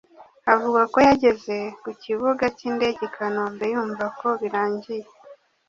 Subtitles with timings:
[0.53, 5.05] Avuga ko yageze ku kibuga cy’indege i Kanombe yumva ko birangiye